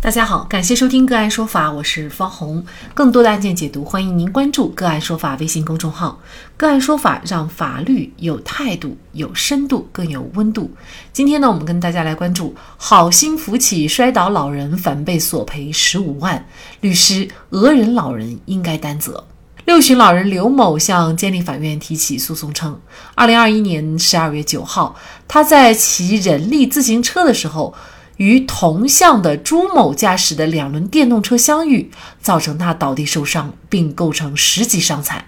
[0.00, 2.64] 大家好，感谢收听个案说法，我是方红。
[2.94, 6.20] 更多的案件解读，欢迎您关注个案说法微信公众号。
[6.56, 10.70] 个案说法让法律有态度、有深度、更有温度。
[11.12, 16.46] 今天呢，我们跟大家来关注：好心扶起摔倒老人，反被索赔十五万，
[16.80, 19.24] 律师讹人老人应该担责。
[19.64, 22.80] 六旬老人刘某向监利法院提起诉讼称，
[23.16, 24.94] 二零二一年十二月九号，
[25.26, 27.74] 他在骑人力自行车的时候。
[28.18, 35.24] 与同向的朱某驾驶的两轮电动车相遇，造成他倒地受伤，并构成十级伤残。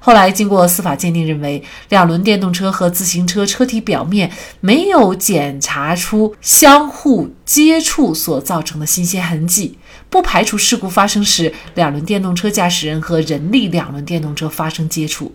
[0.00, 9.76] 后来经过司法鉴定，认为两轮电动车和自行车车体表面没有检查出相互接触所造成的新鲜痕迹，
[10.08, 15.34] 不排除事故发生时两轮电动车驾驶人和人力两轮电动车发生接触。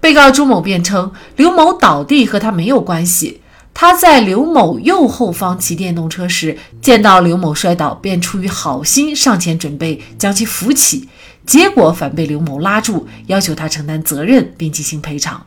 [0.00, 3.40] 被告朱某辩称，刘某倒地和他没有关系。
[3.74, 11.08] 他在刘某右后方骑电动车时，见到刘某摔倒，便出于好心上前准备将其扶起，
[11.44, 15.44] 结果反被刘某拉住，要求他承担责任并进行赔偿。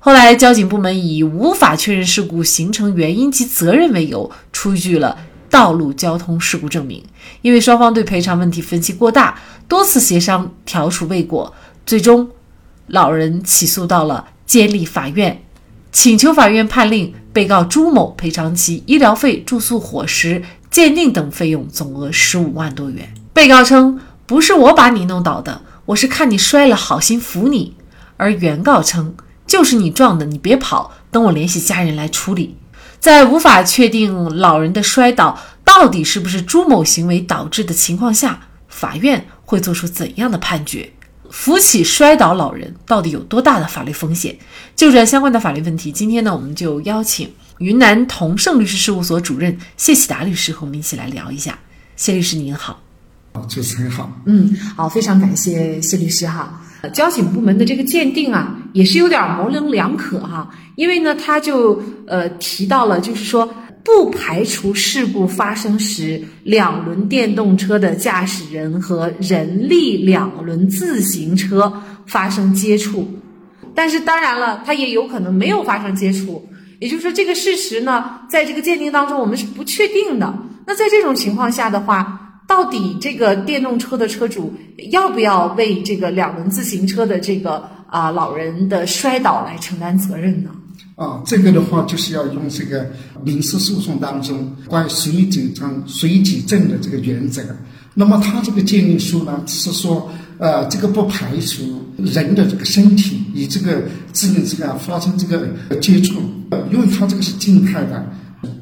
[0.00, 5.16] 后来，交警部门以无法确认事故形成原因及责任为由，出具了
[5.48, 7.02] 道路交通事故证明。
[7.42, 11.54] 因为双方对赔偿问题分歧过大，多次协商调处未果，
[11.86, 12.28] 最终
[12.88, 15.42] 老人起诉到了监利法院。
[16.00, 20.40] 请求法院判令被告朱某赔偿其医疗费、住宿、伙食、
[20.70, 23.12] 鉴定等费用，总额十五万多元。
[23.32, 27.74] 被告称：“不是我把你弄倒的，我是看你摔了，好心扶你。”
[28.16, 32.56] 而原告称：“就是你撞的，你别跑，等我联系家人来处理。”
[33.00, 40.92] 在无法确定老人的摔倒到底是不是朱某行为导致的情况下，法院会做出怎样的判决？
[41.30, 44.36] 扶起摔倒老人到底有多大的法律风险？
[44.74, 51.58] 就这相关的法律问题，今天呢，我们就邀请云南同盛律师事务所主任谢喜达律师和我们一起来聊一下。
[51.96, 52.80] 谢律师您好，
[53.48, 56.60] 主持人好，嗯，好，非常感谢谢律师哈。
[56.94, 63.48] 交警部门的这个鉴定啊，也是有点模棱两可哈，因为呢，他就呃提到了，就是说。
[63.88, 71.72] 不排除事故发生时两轮电动车的驾驶人和人力两轮自行车
[72.06, 73.08] 发生接触，
[73.74, 76.46] 但是当然了，它也有可能没有发生接触。
[76.80, 80.38] 也就是说，这个事实呢，在这个鉴定当中我们是不确定的。
[80.66, 84.52] 那在这种情况下的话，到底这个电动车的车主
[84.90, 90.50] 要不要为这个两轮自行车的这个啊老人的摔倒来承担责任呢？
[90.98, 92.84] 啊，这个的话就是要用这个
[93.24, 97.40] 民事诉讼当中关于随主张、随举证的这个原则。
[97.94, 101.62] 那么他这个鉴定书呢，是说，呃，这个不排除
[101.98, 103.80] 人的这个身体与这个
[104.12, 105.48] 自行车发生这个
[105.80, 106.20] 接触，
[106.72, 108.04] 因为他这个是静态的。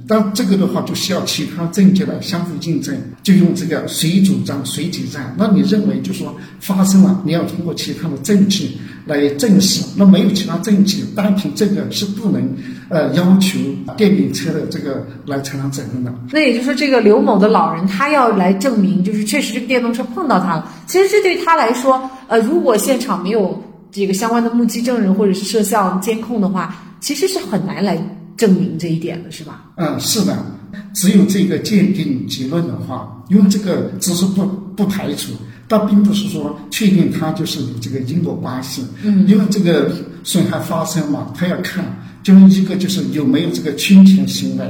[0.08, 5.20] 但这个的话就需要其他证据来相互印证，就用这个谁主张谁举证。
[5.36, 9.82] 那你认为就说发生了，你要通过其他的证据来证实。
[9.96, 12.46] 那没有其他证据，单凭这个是不能
[12.90, 13.58] 呃要求
[13.96, 16.12] 电瓶车的这个来承担责任的。
[16.32, 20.70] 那也就是说，这个刘某的老人他要来证明，就是确实这个电动车碰到他了。
[20.86, 27.98] 其实这对他来说，呃，如果现场没有这个相关的目击证人或者是摄像监控的话，其实是很难来。
[28.36, 29.64] 证明这一点的是吧？
[29.76, 30.36] 嗯，是的，
[30.94, 34.44] 只有这个鉴定结论的话，因为这个只是不
[34.76, 35.32] 不排除，
[35.68, 38.84] 但并不是说确定它就是有这个因果关系。
[39.02, 39.90] 嗯，因为这个
[40.24, 41.84] 损害发生嘛，他要看，
[42.22, 44.64] 就是一个就是有没有这个侵权行为。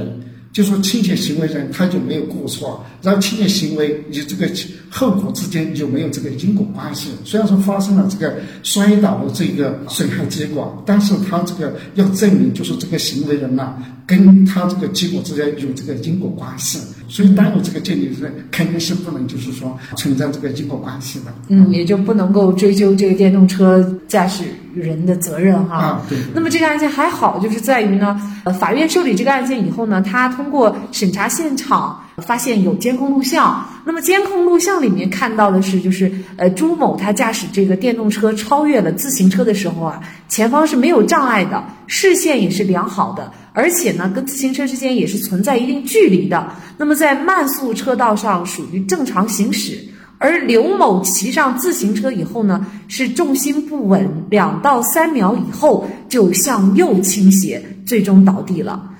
[0.57, 4.49] 就说侵权行为人他就没有过错，然后侵权行为与这个
[4.89, 7.11] 后果之间有没有这个因果关系？
[7.23, 13.75] 虽然说发生了这个摔倒的这个损害结果，但是他这个要证明就是这个行为人呐，
[14.07, 21.25] 跟他这个结果之间有这个因果关系，所以单有这个鉴定人肯定是不能就是说存在这个因果关系的。
[21.49, 24.43] 嗯，也就不能够追究这个电动车驾驶。
[24.79, 26.17] 人的责任哈，啊对。
[26.33, 49.77] 那么这个案件还好，就是在于呢，呃，法院受理这个案件以后呢，他通过审查现场发现有监控录像，那么监控录像里面看到的是，就是呃朱某他驾驶这个电动车超越了自行车的时候啊，前方是没有障碍的，视线也是良好的，而且呢跟自行车之间也是存在一定距离的，那么在慢速车道上属于正常行驶。
[50.19, 58.91] 而刘某骑上自行车以后呢，是重心不稳，两到三秒以后就向右倾斜，最终倒地了。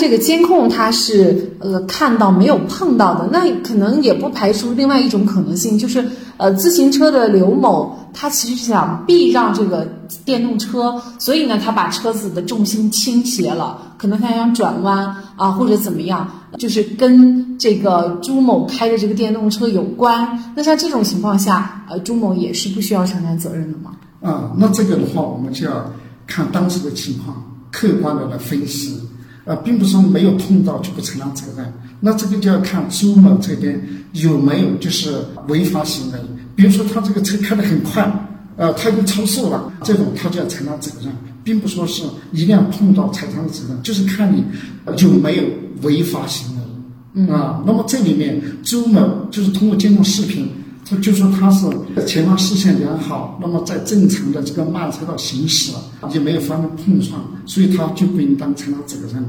[0.00, 6.04] 这个监控他是呃看到没有碰到的，那可能也不排除另外一种可能性，就是
[6.38, 9.86] 呃自行车的刘某他其实是想避让这个
[10.24, 16.26] 电动车，所以呢，他把车子的重心倾斜了，可能他想转弯啊，或者怎么样，
[16.58, 20.52] 就是跟这个朱某开的这个电动车有关。
[20.56, 23.92] 那像这种情况下，呃，朱某也是不需要承担责任的吗？
[24.22, 25.92] 啊，那这个的话，我们就要
[26.26, 27.36] 看当时的情况，
[27.70, 28.98] 客观的来分析。
[29.44, 33.80] 呃，并不是说没有碰到就不承担责任，那这个就要看朱某这边
[34.12, 35.14] 有没有就是
[35.48, 36.18] 违法行为。
[36.54, 38.10] 比如说他这个车开得很快，
[38.56, 41.12] 呃，他已经超速了，这种他就要承担责任，
[41.44, 42.02] 并不说是
[42.32, 44.44] 一定要碰到才承担责任，就是看你
[44.98, 45.42] 有没有
[45.82, 46.58] 违法行为。
[47.32, 50.48] 啊，那么这里面朱某就是通过监控视频。
[50.90, 51.66] 他就说他是
[52.06, 55.70] 前方视线良好，那么在正常的这个慢车道行驶，
[56.14, 59.22] 也没有发生碰撞，所以他就不应当承担责任。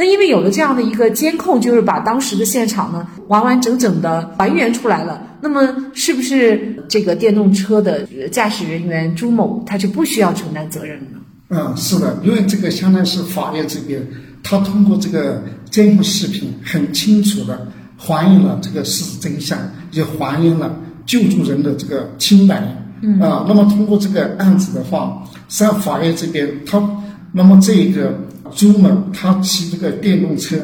[0.00, 5.20] 那因为有了这样的一个监控，就是把当时的现场呢完完整整的还原出来了。
[5.42, 11.18] 那么是不是这个电动车的驾驶人员朱某他就不需要承担责任了呢？
[11.50, 14.02] 嗯，是的，因为这个相当于是法院这边，
[14.42, 17.68] 他通过这个监控视频很清楚的
[17.98, 19.58] 还原了这个事实真相，
[19.92, 20.74] 也还原了。
[21.04, 22.62] 救助人的这个清白，
[23.02, 26.80] 嗯啊，那么通过这个案子的话，实际上法院这边他，
[27.32, 28.16] 那么这一个
[28.54, 30.56] 朱某他骑这个电动车，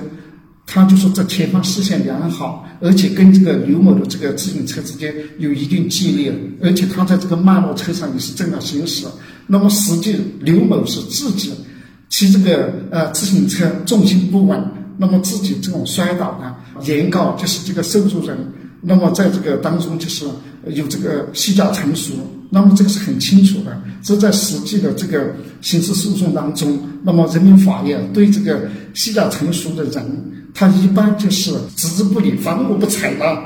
[0.66, 9.06] 他就说这前方视线良好，而且跟这个刘某的这个自行车之间有一定距离，而且他在这个慢路车上也是正常行驶。
[9.46, 11.52] 那么实际刘某是自己
[12.08, 14.60] 骑这个呃自行车重心不稳，
[14.96, 18.36] 那么自己这种摔倒的，原告就是这个受助人。
[18.80, 20.24] 那么在这个当中，就是
[20.68, 22.12] 有这个虚假陈述，
[22.56, 23.78] 那么这个是很清楚的。
[24.02, 30.02] 这在实际的这个刑事诉讼当中，那么人民法院对这个虚假陈述的人，
[30.54, 33.38] 他一般就是置之不理，反正我不采纳，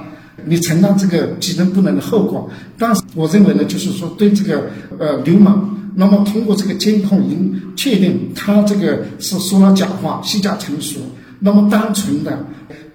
[0.44, 2.48] 你承担这个己任不能的后果。
[2.78, 4.70] 但是我认为呢，就是说对这个
[5.00, 11.00] 呃流氓，那么通过这个监控已经确定他这个是说了假话、虚假陈述，
[11.40, 12.46] 那么单纯的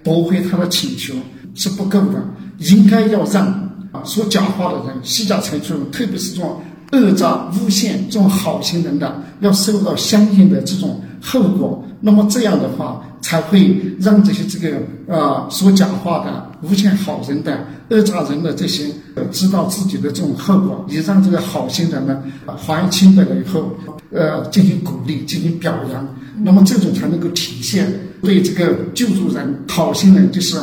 [0.02, 1.12] 驳回他的请求。
[1.58, 2.22] 是不够的，
[2.58, 3.65] 应该要让
[4.04, 6.60] 说假话的人、虚假陈述，特别是这种
[6.92, 11.82] 恶诈诬陷这种好心人的，要受到相应的这种后果。
[12.00, 14.76] 那么这样的话，才会让这些这个
[15.12, 18.86] 啊说假话的、诬陷好人的、恶诈人的这些，
[19.32, 22.22] 知道自己的这种后果，也让这个好心人呢
[22.56, 23.70] 还清白了以后，
[24.12, 26.06] 呃进行鼓励、进行表扬。
[26.38, 30.56] 那么这种才能够体现对这个救助人、好心人就是。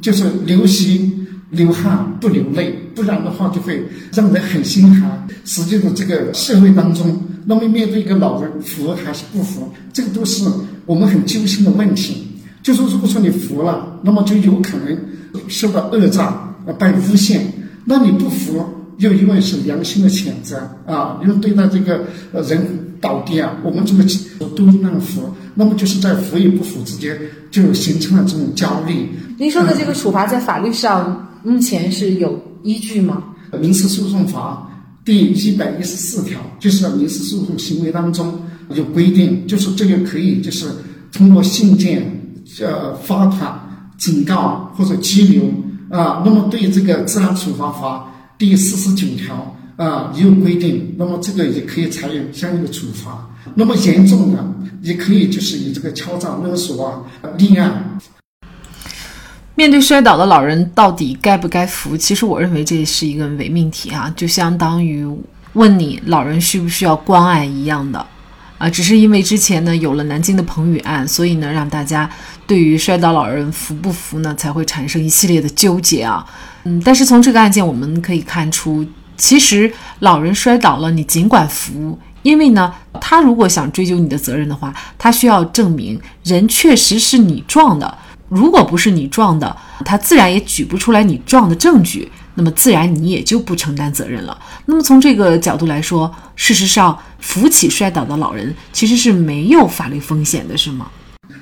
[0.00, 1.07] 就是流血
[1.50, 5.26] 流汗不流泪，不然的话就会让人很心寒。
[5.44, 10.44] 实际的这个社会当中，那么面对一个老人服还是不服，这个都是
[10.86, 12.26] 我们很揪心的问题。
[12.62, 14.98] 就说如果说你服了，那么就有可能
[15.48, 17.40] 受到恶诈呃被诬陷；
[17.84, 18.64] 那你不服，
[18.98, 22.04] 又因为是良心的谴责啊，因为对待这个
[22.48, 22.84] 人。
[23.00, 23.56] 倒地啊！
[23.62, 24.02] 我们这个
[24.56, 27.16] 都让服，那么就是在服与不服之间
[27.48, 29.08] 就形成了这种焦虑。
[29.36, 33.24] 您说的这个处罚在法律上目前是有依据吗？
[33.60, 34.68] 民事诉讼法
[35.04, 38.38] 第一百一十四条就是民事诉讼行为当中
[38.74, 40.66] 有规定，就是这个可以就是
[41.12, 42.02] 通过信件、
[42.60, 43.58] 呃罚款、
[43.96, 45.42] 警告或者拘留
[45.90, 46.22] 啊。
[46.24, 49.54] 那么对这个治安处罚法第四十九条。
[49.78, 53.24] 啊，也有规定，那么这个也可以采用相应的处罚。
[53.54, 54.44] 那么严重的，
[54.82, 57.00] 也可以就是以这个敲诈勒索啊
[57.38, 57.96] 立案。
[59.58, 61.96] 面对摔倒的老人，到底该不该扶？
[61.96, 65.04] 其实我认为这是一个伪命题啊，就相当于
[65.54, 68.06] 问你老人需不需要关爱一样的
[68.56, 68.70] 啊。
[68.70, 72.08] 只是因为之前呢有了南京的彭宇案，所以呢让大家
[72.46, 76.24] 对于摔倒老人扶不扶呢才会产生一系列的纠结啊。
[76.62, 78.86] 嗯，但是从这个案件我们可以看出。
[79.16, 87.98] 其实老人摔倒了，你尽管扶，因为呢，他如果想追究你的责任的话，他需要证明人确实是你撞的。
[88.28, 94.38] 如果不是你撞的，他自然也举不出来你撞的证据，那么自然你也就不承担责任了。
[94.66, 100.88] 那么从这个角度来说，事实上扶起摔倒的老人其实是没有法律风险的，是吗？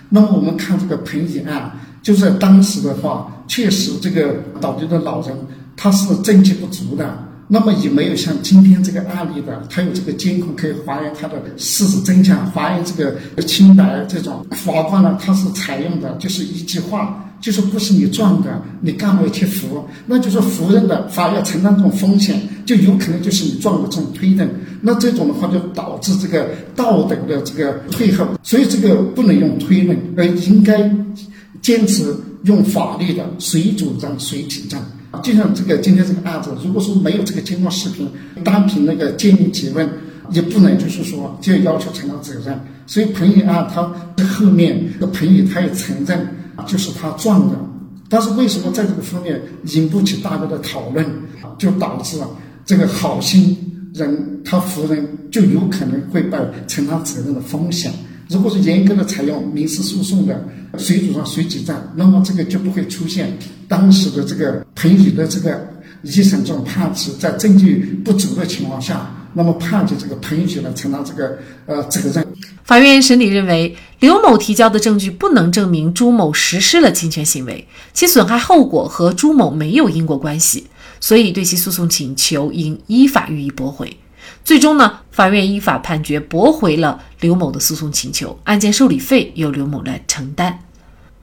[0.09, 5.37] 那么我们看这个彭宇案，就在当时的话，确实这个倒地的老人
[5.77, 7.26] 他是证据不足的。
[7.49, 14.05] 那么也没有像今天这个案例的，他有这个监控可以还原他的事实真相，还原这个清白。
[14.09, 19.87] 这种法官呢，他是采用的就是一句话，就是不是你撞的，你干嘛要去扶？
[20.07, 24.49] 那就是扶人的法院承担这种风险，就有可能就是你撞的这种推论。
[24.81, 30.91] 那这种的话就导致这个道德的这个退后，所以这个不能用推论，而应该
[31.63, 34.81] 坚持用法律的谁主张谁举证。
[35.23, 38.09] 就像这个今天这个案子，如果说没有这个监控视频，
[38.45, 39.89] 单凭那个鉴定结论，
[40.31, 42.59] 也不能就是说就要求承担责任。
[42.87, 43.83] 所以彭宇案，他
[44.25, 46.27] 后面这个彭宇他也承认，
[46.67, 47.57] 就是他撞的。
[48.09, 51.05] 但是为什么在这个方面引不起大家的讨论，
[51.59, 52.29] 就导致了
[52.65, 53.57] 这个好心
[53.95, 57.93] 人他扶人就有可能会被承担责任的风险。
[58.29, 60.45] 如果是严格的采用民事诉讼的
[60.79, 63.33] 谁主张谁举证，那么这个就不会出现
[63.69, 65.65] 当时的这个彭宇的这个
[66.03, 72.27] 一审这种判词，在证据不足的情况下，那么判决这个彭宇呢承担这个呃责任。
[72.65, 80.67] 法院审理认为，刘某提交的证据不能证明朱某实施了侵权行为，其损害后果和朱某没有因果关系，
[80.99, 83.97] 所以对其诉讼请求应依法予以驳回。
[84.45, 90.59] 最终呢，法院依法判决驳回了刘某的诉讼请求，案件受理费由刘某来承担。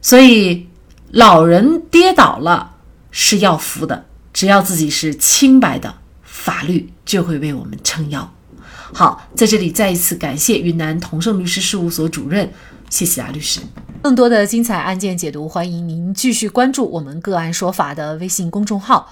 [0.01, 0.67] 所以，
[1.11, 2.75] 老人跌倒了
[3.11, 8.33] 是要扶的，只要自己是清白的，法律就会为我们撑腰。
[8.93, 12.51] 好，在这里再一次感谢云南同盛律师事务所主任，
[12.89, 13.61] 谢谢啊律师。
[14.01, 19.11] 更多的精彩案件解读，欢迎您继续关注我们个案说法的微信公众号。